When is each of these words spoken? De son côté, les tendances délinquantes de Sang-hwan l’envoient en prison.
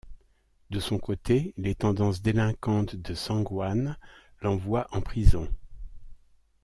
De 0.71 0.79
son 0.79 0.97
côté, 0.97 1.53
les 1.57 1.75
tendances 1.75 2.23
délinquantes 2.23 2.95
de 2.95 3.13
Sang-hwan 3.13 3.97
l’envoient 4.41 4.87
en 4.89 4.99
prison. 5.01 5.47